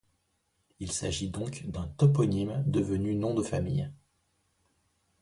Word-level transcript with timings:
Il 0.79 0.91
s'agit 0.91 1.29
donc 1.29 1.65
d'un 1.67 1.85
toponyme 1.87 2.63
devenu 2.65 3.13
nom 3.13 3.35
de 3.35 3.43
famille. 3.43 3.87